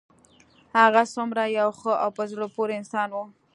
هغه 0.77 1.01
څومره 1.13 1.43
یو 1.59 1.69
ښه 1.79 1.93
او 2.03 2.09
په 2.17 2.23
زړه 2.31 2.45
پورې 2.55 2.73
انسان 2.81 3.09
و 3.13 3.17